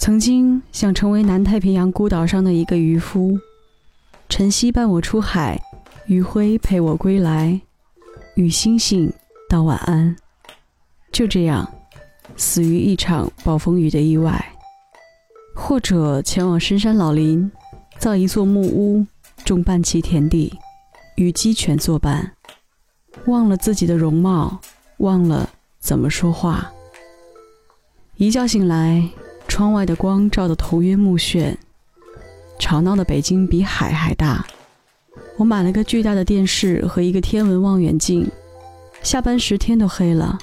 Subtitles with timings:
[0.00, 3.38] 曾经想成为南太平洋孤岛上的一个渔夫，
[4.30, 5.60] 晨曦伴我出海，
[6.06, 7.60] 余晖陪我归来，
[8.34, 9.12] 与星星
[9.46, 10.16] 道晚安。
[11.12, 11.70] 就这样，
[12.34, 14.42] 死于一场暴风雨的意外，
[15.54, 17.52] 或者前往深山老林，
[17.98, 19.04] 造一座木屋，
[19.44, 20.58] 种半畦田地，
[21.16, 22.32] 与鸡犬作伴，
[23.26, 24.62] 忘了自己的容貌，
[24.96, 26.72] 忘了怎么说话。
[28.16, 29.06] 一觉醒来。
[29.50, 31.56] 窗外的光照得头晕目眩，
[32.60, 34.46] 吵闹的北京比海还大。
[35.36, 38.30] 我买了个巨大的电视和一个天文望远镜。
[39.02, 40.38] 下班时天都黑了，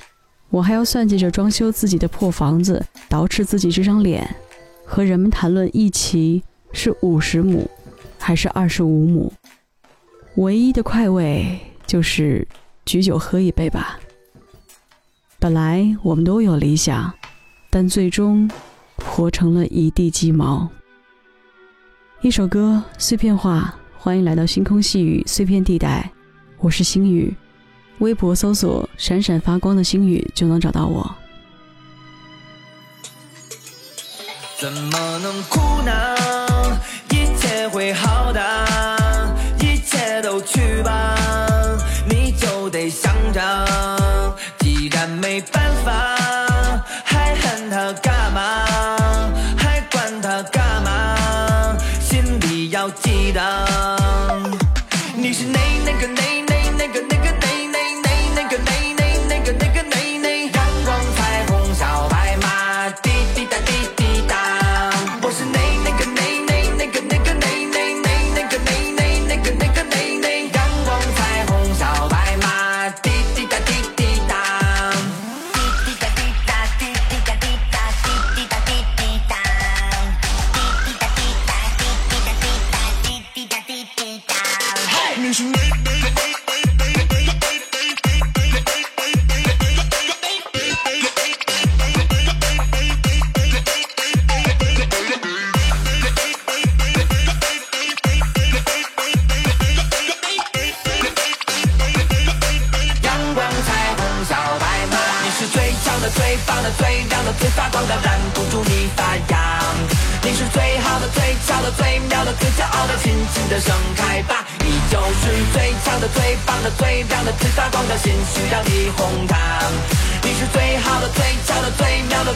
[0.49, 4.35] 我还要算计着装修自己的破房子，捯饬自己这张脸，
[4.83, 7.65] 和人们谈论一畦是五十亩
[8.19, 9.31] 还是二十五亩。
[10.35, 12.45] 唯一的快慰就是
[12.85, 13.97] 举酒喝一杯吧。
[15.39, 17.13] 本来我们都有理想，
[17.69, 18.51] 但最终。
[19.17, 20.69] 活成了一地鸡毛。
[22.21, 26.11] 一首歌，碎片化，欢迎来到星空细雨碎片地带，
[26.59, 27.35] 我是星雨，
[27.97, 31.15] 微博搜索“闪闪发光的星雨”就能找到我。
[34.59, 36.15] 怎么能哭呢？
[37.09, 38.26] 一切会好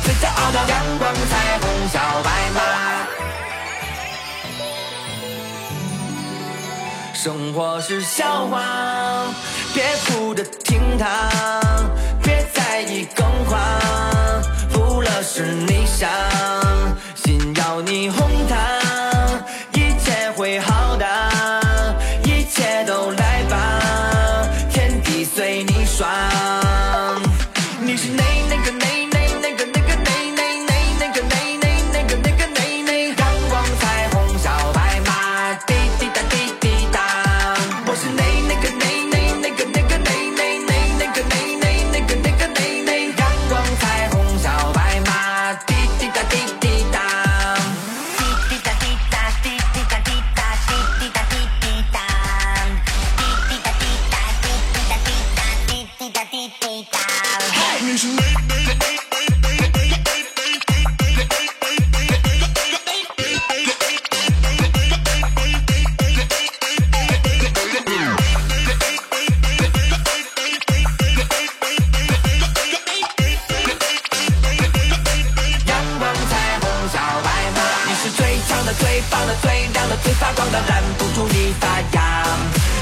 [0.03, 2.59] 最、骄傲的阳光彩虹小白马。
[7.13, 8.59] 生活是笑话，
[9.75, 11.29] 别哭着听它，
[12.23, 13.61] 别在意更换，
[14.71, 16.07] 负了是你傻，
[17.15, 18.80] 心要你哄它，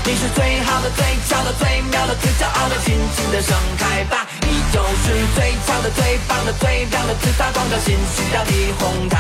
[0.10, 4.26] 你是最好的、最俏的、最妙的、最骄傲的，尽情的盛开吧。
[4.42, 9.20] 你就是最强的、最棒的、最亮的、最发光的，心需要你哄它。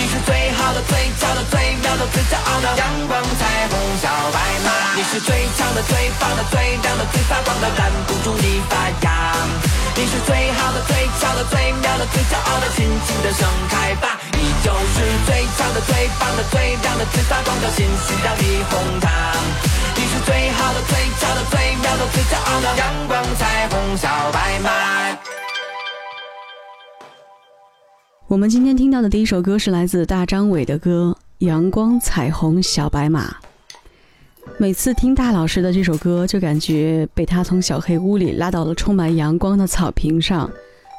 [0.00, 4.96] 你是最好的、最俏的、最妙的、最骄傲的阳光彩虹小白马。
[4.96, 9.36] 你是最强的、最棒的、最亮的、最发光的，拦不住你发芽。
[9.94, 14.16] 你是最好的、最俏的、最妙的、最骄傲的，尽情的盛开吧。
[14.32, 19.36] 你就是最强的、最棒的、最亮的、最发光的，心需要你哄它。
[19.96, 25.39] 你是最好的、最俏的、最妙的、最骄傲的阳光彩虹小白马。
[28.30, 33.28] 我们今天听到的第一首歌是来自大张伟的歌《阳光彩虹小白马》。
[34.56, 40.48] 每次听大老师的这首歌，就感觉被他从小黑屋里拉到了充满阳光的草坪上，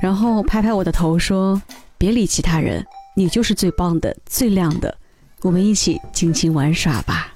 [0.01, 1.62] 然后拍拍我的头说
[1.98, 2.86] ：“别理其他人，
[3.16, 4.94] 你就是最棒的、最亮的，
[5.42, 7.34] 我们一起尽情玩耍吧。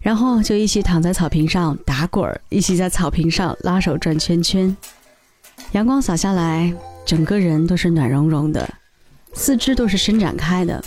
[0.00, 4.74] 然后就一起躺在草坪上打滚儿，一起在草坪上拉手转圈圈。
[5.72, 6.74] 阳光洒下来，
[7.04, 8.66] 整个人都是暖融融的，
[9.32, 10.82] 四肢都是伸展开的。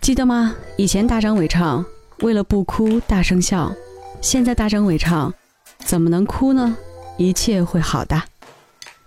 [0.00, 0.54] 记得吗？
[0.76, 1.84] 以前大张伟唱
[2.20, 3.72] “为了不哭大声笑”，
[4.20, 5.32] 现在大张伟唱
[5.84, 6.76] “怎么能哭呢？
[7.16, 8.20] 一切会好的”。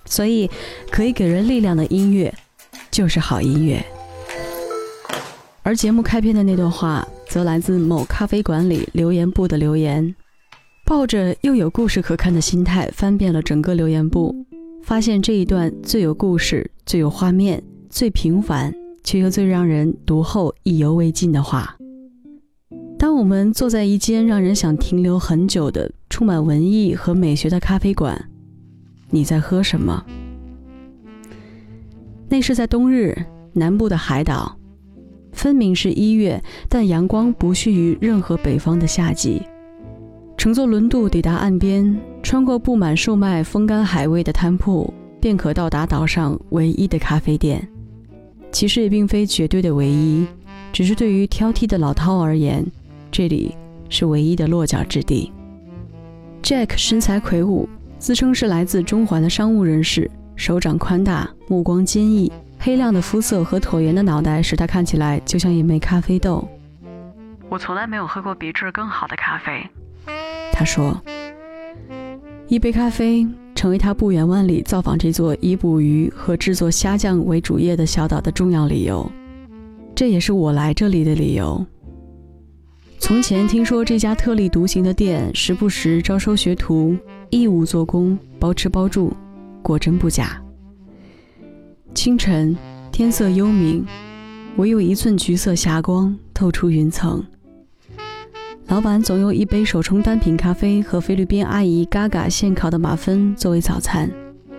[0.05, 0.49] 所以，
[0.91, 2.33] 可以给人力量的音乐，
[2.91, 3.83] 就是好音乐。
[5.63, 10.15] 而节目开篇的那段话，则来自某咖啡馆里留言部的留言。
[10.85, 14.35] 抱着又有故事可看的心态，翻遍了整个留言部，
[14.83, 17.63] 发现这一段最有故事、最有画面、
[17.95, 18.75] 最平凡，
[19.05, 21.77] 却又最让人读后意犹未尽的话。
[22.99, 28.21] 当我们坐在一间让人想停留很久的、充满文艺和美学的咖啡馆，
[29.11, 30.05] 你在喝什么？
[32.27, 33.15] 那是在冬日
[33.53, 34.59] 南部的海岛。
[35.31, 39.41] 分明是一月，但阳光不逊于任何北方的夏季。
[40.37, 47.65] 乘坐轮渡抵达岸边，穿过布满售卖风干海味的摊铺，便可到达岛上唯一的咖啡店。
[48.55, 50.25] 其实也并非绝对的唯一，
[50.71, 52.65] 只是对于挑剔的老饕而言，
[53.11, 53.53] 这里
[53.89, 55.29] 是唯一的落脚之地。
[56.41, 57.67] Jack 身材魁梧，
[57.99, 62.31] 自称是来自中环的商务人士，手掌宽大，目光坚毅。
[62.57, 66.47] 黑亮的肤色和椭圆的脑袋使他看起来就像一枚咖啡豆。
[67.49, 69.69] 我从来没有喝过比这更好的咖啡，
[70.53, 70.97] 他说。
[72.47, 79.09] 一杯咖啡成为他不远万里造访这座以捕鱼和制作虾酱为主业的小岛的重要理由，
[79.95, 81.65] 这也是我来这里的理由。
[82.99, 86.95] 从前听说这家特立独行的店时不时招收学徒，
[87.29, 89.13] 义务做工，包吃包住，
[89.61, 90.41] 果真不假。
[91.93, 92.55] 清晨，
[92.91, 93.85] 天色幽明，
[94.57, 97.23] 唯有一寸橘色霞光透出云层。
[98.67, 104.09] 老板总用一杯手冲单品咖啡和菲律宾阿姨嘎嘎现烤的马芬作为早餐，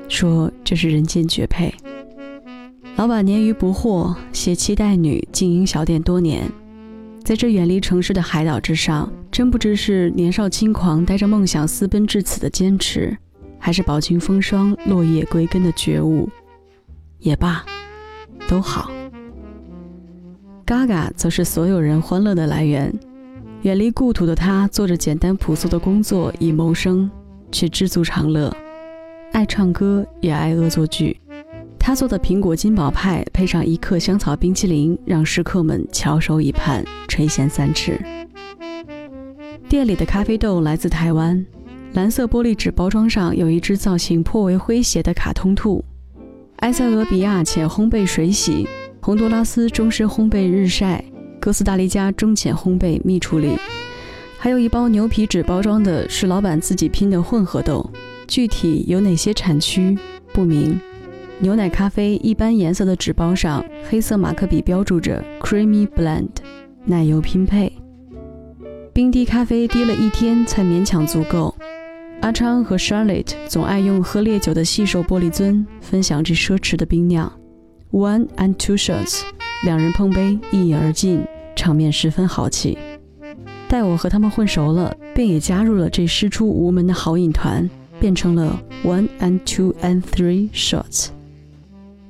[0.09, 1.75] 说这是人间绝配。
[2.95, 6.49] 老板年逾不惑，携妻带女经营小店多年，
[7.25, 13.15] 在这远离城市的海岛之上，真不知是年少轻狂带着梦想私奔至此的坚持，
[13.59, 16.29] 还是饱经风霜落叶归根的觉悟。
[17.19, 17.67] 也罢，
[18.49, 18.89] 都好。
[20.65, 22.93] 嘎嘎则是所有人欢乐的来源。
[23.67, 27.11] 远离故土的他，做着简单朴素的工作以谋生，
[27.51, 28.57] 却知足常乐。
[29.33, 31.21] 爱唱歌，也爱恶作剧。
[31.77, 38.01] 他做的苹果金宝派，配上一克香草冰淇淋，让食客们翘首以盼，垂涎三尺。
[39.69, 41.45] 店里的咖啡豆来自台湾，
[41.95, 45.85] 蓝色玻璃纸包装上有一只造型颇为诙谐的卡通兔。
[46.59, 48.69] 埃塞俄比亚浅烘焙水洗，
[49.03, 51.05] 洪都拉斯中式烘焙日晒，
[51.47, 53.57] 哥斯达黎加中浅烘焙秘处理，
[54.37, 57.89] 还有一包牛皮纸包装的是老板自己拼的混合豆，
[58.27, 59.97] 具体有哪些产区
[60.33, 60.77] 不明。
[61.39, 66.31] 牛奶咖啡一般颜色的纸包上黑色马克笔标注着 Creamy Blend，
[66.85, 67.73] 奶油拼配。
[68.93, 71.55] 冰滴咖啡滴了一天才勉强足够。
[72.23, 77.33] 阿昌和 Charlotte 总爱用喝烈酒的细瘦玻璃樽分享这奢侈的冰酿。
[77.93, 79.21] One and two shots，
[79.65, 81.23] 两人碰杯一饮而尽，
[81.57, 82.79] 场面十分豪气。
[83.69, 91.09] 待我和他们混熟了，便也加入了这师出无门的好饮团，变成了 One and two and three shots。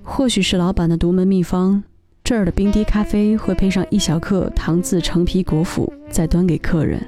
[0.02, 1.82] 或许是老板的独门秘方，
[2.22, 7.00] 这儿的冰滴咖啡会配上一小克糖渍橙皮果脯，再端给客人。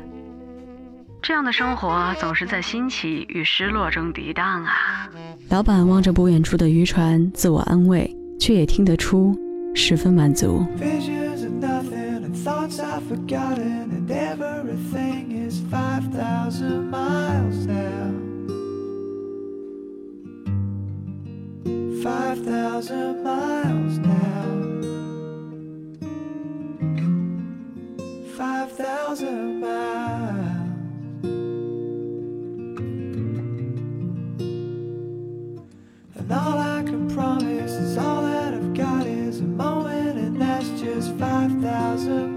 [1.21, 5.11] 这样的生活总是在新奇与失落中涤荡啊！
[5.51, 9.37] 老板望着不远处的渔船，自我安慰，却也听得出
[9.75, 10.65] 十分满足。
[12.45, 18.15] Thoughts I've forgotten, and everything is 5,000 miles now.
[22.03, 24.19] 5,000 miles now.
[28.37, 30.49] 5,000 miles.
[36.15, 40.71] And all I can promise is all that I've got is a moment, and that's
[40.81, 42.28] just 5,000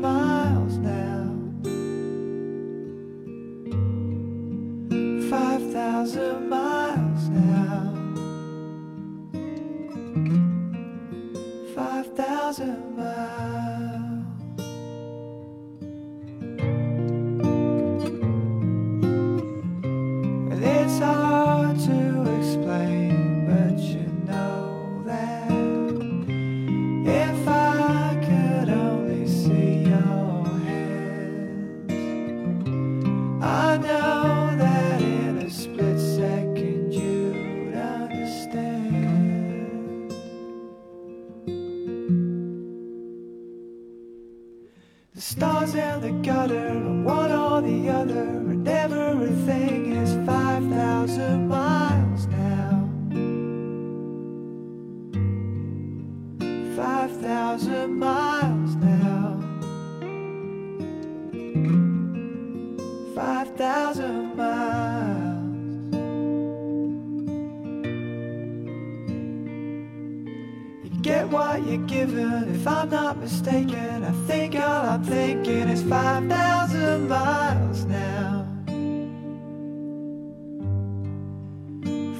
[71.32, 72.54] what you're given.
[72.54, 78.46] If I'm not mistaken, I think all I'm thinking is 5,000 miles now.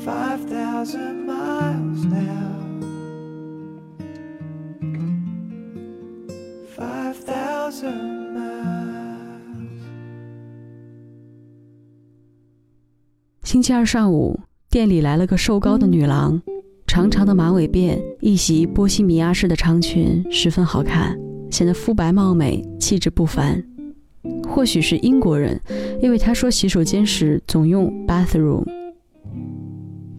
[0.04, 2.58] 5,000 miles now.
[6.76, 8.42] 5,000 miles.
[13.44, 14.40] 星期二上午，
[14.70, 16.42] 店里来了个瘦高的女郎。
[16.92, 21.18] 长长的马尾辫，一袭波西米亚式的长裙，十分好看，
[21.50, 23.64] 显得肤白貌美，气质不凡。
[24.46, 25.58] 或许是英国人，
[26.02, 28.66] 因为他说洗手间时总用 bathroom。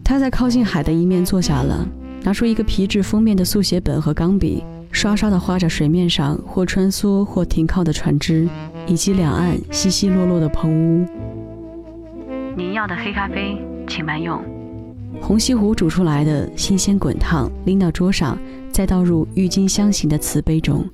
[0.03, 1.87] 他在靠近海的一面坐下了，
[2.23, 8.49] 拿出一个皮质封面的速写本和钢笔，刷刷地画着水面上或穿梭或停靠的船只，
[8.87, 11.05] 以及两岸稀稀落落的棚屋。
[12.57, 13.55] 您要的黑咖啡，
[13.87, 14.41] 请慢用。
[15.21, 18.37] 红西湖煮出来的新鲜滚烫，拎到桌上，
[18.71, 20.85] 再倒入郁金香型的瓷杯中。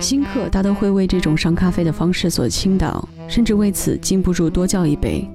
[0.00, 5.28] 新客大都会为这种上咖啡的方式所倾倒，甚至为此禁不住多叫一杯。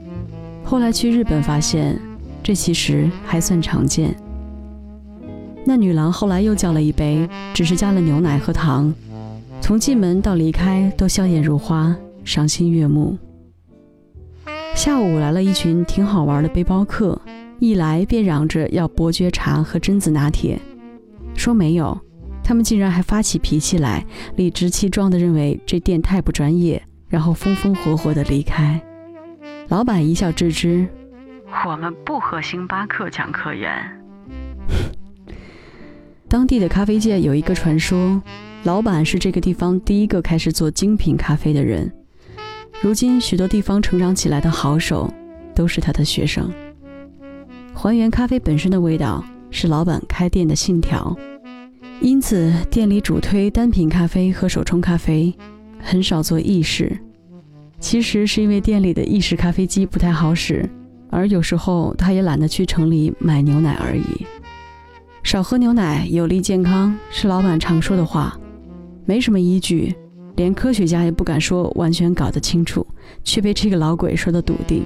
[0.63, 1.97] 后来去日本发现，
[2.43, 4.13] 这其实还算常见。
[5.63, 8.93] 那女郎后来又叫了一杯，只是加了牛奶和糖。
[9.61, 11.95] 从进门到离开都笑靥如花，
[12.25, 13.17] 赏心悦目。
[14.75, 17.19] 下午来了一群挺好玩的背包客。
[17.59, 20.59] 一来便嚷着要伯爵茶和榛子拿铁，
[21.35, 21.99] 说没有，
[22.43, 28.79] 他们竟然还发起脾气来，理直气壮地认为这店太不专业，然后风风火火地离开。
[29.69, 30.87] 老板一笑置之
[31.67, 33.71] ：“我们不和星巴克讲客源。”
[36.29, 38.21] 当地的咖啡界有一个传说，
[38.63, 41.91] 老板是这个地方第一个开始做精品咖啡的人，
[42.81, 45.11] 如今许多地方成长起来的好手
[45.55, 46.51] 都是他的学生。
[47.79, 51.15] 还原咖啡本身的味道是老板开店的信条，
[52.01, 55.31] 因此店里主推单品咖啡和手冲咖啡，
[55.79, 56.97] 很少做意式。
[57.79, 60.67] 其实是因为店里的意式咖啡机不太好使，
[61.11, 64.25] 而有时候他也懒得去城里买牛奶而已。
[65.21, 68.35] 少喝牛奶有利健康是老板常说的话，
[69.05, 69.93] 没什么依据，
[70.35, 72.85] 连科学家也不敢说完全搞得清楚，
[73.23, 74.83] 却被这个老鬼说的笃定。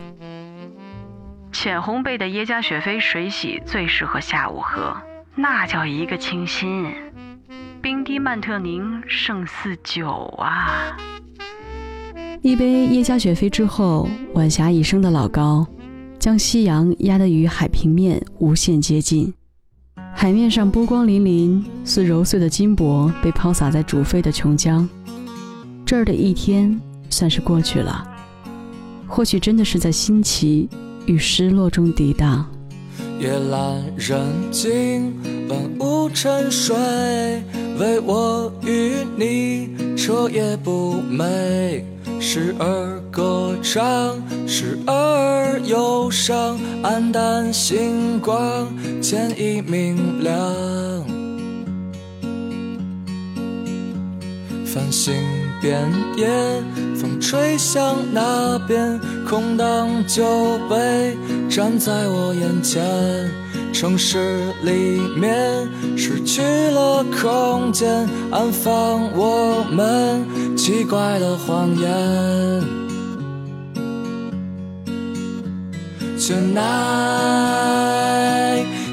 [1.52, 4.96] 浅烘焙的耶加雪菲水洗最适合下午喝，
[5.36, 6.86] 那叫一个清新。
[7.82, 10.96] 冰滴曼特宁胜似酒啊！
[12.42, 15.68] 一杯耶加雪菲之后，晚霞已升的老高，
[16.18, 19.34] 将夕阳压得与海平面无限接近。
[20.14, 24.88] 海面上波光粼粼，似揉碎的金箔被抛洒在煮沸的琼浆。
[25.86, 26.80] 这儿的一天
[27.10, 28.08] 算是过去了，
[29.08, 30.70] 或许真的是在新奇。
[31.06, 32.46] 与失落中抵挡。
[33.20, 35.14] 夜阑人静，
[35.48, 36.76] 万物沉睡，
[37.78, 41.84] 唯我与你，彻夜不寐。
[42.20, 44.16] 时而歌唱，
[44.48, 48.68] 时而忧伤，黯淡星光，
[49.02, 50.34] 渐已明亮。
[54.66, 55.14] 繁星
[55.62, 55.80] 遍
[56.18, 56.28] 夜，
[56.96, 61.16] 风吹向那边，空荡酒杯
[61.50, 62.82] 站在我眼前。
[63.72, 70.26] 城市里面失去了空间，安放我们
[70.58, 71.88] 奇怪的谎言。
[76.20, 76.66] Tonight,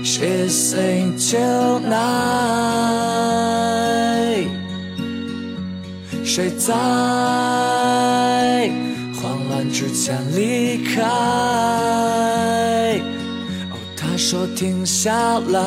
[0.04, 1.88] she's saying tonight.
[6.28, 6.74] 谁在
[9.14, 11.02] 慌乱之前离开？
[13.70, 15.58] 哦，他说停下来，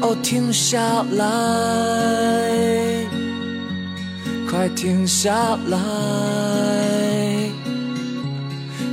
[0.00, 1.28] 哦，停下来，
[4.48, 5.78] 快停下来，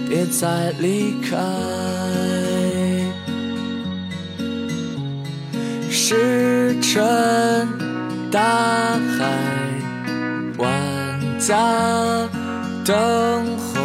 [0.10, 1.38] 别再离开。
[5.90, 7.91] 时辰。
[8.32, 9.26] 大海，
[10.58, 10.70] 万
[11.38, 11.54] 家
[12.86, 13.82] 灯火，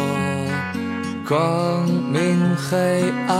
[1.27, 3.35] 光明黑暗，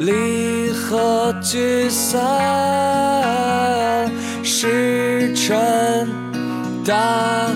[0.00, 2.20] 离合聚散，
[4.42, 5.32] 是。
[5.36, 5.56] 晨，
[6.84, 7.52] 大海，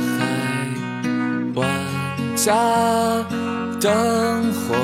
[1.55, 1.67] 万
[2.37, 2.55] 家
[3.81, 4.77] 灯火，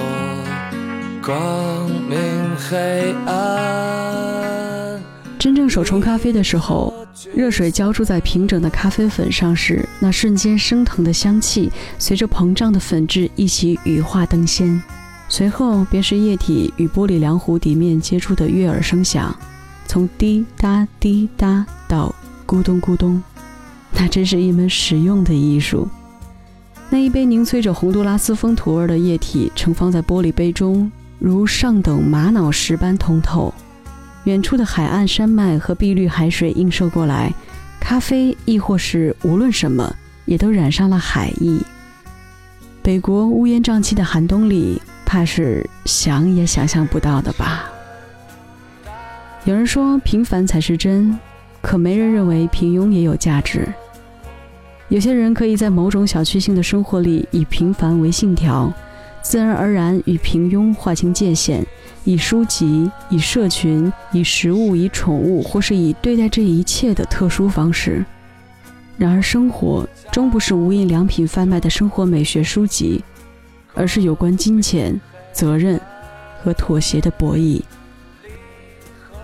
[1.23, 2.17] 光明
[2.57, 4.04] 黑暗。
[5.45, 6.91] 真正手冲咖啡的时候，
[7.35, 14.83] 热水浇注在平整的咖啡粉上时，那瞬间升腾的香气，随着膨胀的粉质一起羽化登仙。
[15.29, 19.37] 随后便是液体与玻璃凉壶底面接触的悦耳声响，
[19.87, 22.15] 从滴答滴答到
[22.47, 23.23] 咕咚咕咚，
[23.93, 25.87] 那真是一门实用的艺术。
[26.89, 33.53] 那一杯凝萃着洪都拉斯风土味的液体盛放在玻璃杯中，如上等玛瑙石般通透。
[34.25, 37.33] 远处的海岸山脉和碧绿海水映射过来，
[37.81, 41.61] 咖啡亦或是无论什么，也都染上了海意。
[42.83, 44.83] 北国乌烟瘴气的寒冬里。
[45.07, 47.71] 怕是想也想象不到的吧。
[49.45, 51.17] 有人说平凡才是真，
[51.63, 53.69] 可没人认为平庸也有价值。
[54.89, 58.73] 有些人可以在某种小确幸的生活里以平凡为信条，
[59.25, 61.65] 自然而然与平庸划清界限，
[62.05, 68.05] 以书籍、以社群、以食物、以宠物，或是以对待这一切的特殊方式。
[68.97, 73.03] 然而，生活终不是无印良品贩卖的生活美学书籍。
[73.77, 75.01] 而是有关金钱、
[75.33, 75.81] 责任
[76.41, 77.61] 和妥协的博弈。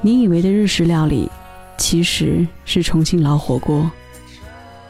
[0.00, 1.30] 你以为的日式料理，
[1.78, 3.88] 其实是重庆老火锅。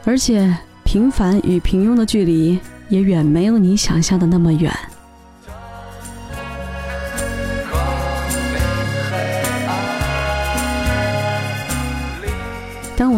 [0.03, 2.57] 而且，平凡与平庸的距离
[2.89, 4.75] 也远没有你想象的那么远。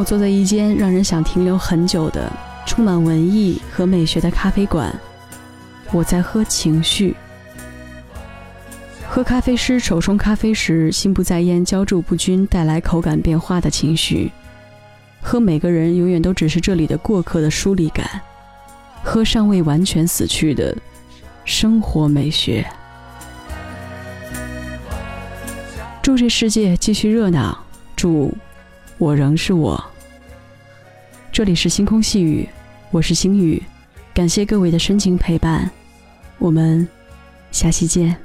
[0.04, 2.32] 坐在一间让人想停留很久的、
[2.66, 4.94] 充满文艺和美学的咖啡馆。
[5.92, 7.16] 我在喝情绪。
[9.08, 14.32] 喝咖啡师手冲咖啡时，心不在焉、浇筑不均，带来口感变化的情绪；
[15.22, 18.06] 喝每个人永远都只是这里的过客的疏离感；
[19.04, 20.76] 喝尚未完全死去的
[21.46, 22.66] 生活美学。
[26.02, 27.64] 祝这世界继续热闹，
[27.96, 28.36] 祝
[28.98, 29.93] 我仍是我。
[31.34, 32.48] 这里是星空细雨，
[32.92, 33.60] 我是星宇，
[34.14, 35.68] 感谢各位的深情陪伴。
[36.38, 36.88] 我们
[37.52, 38.16] 下期见。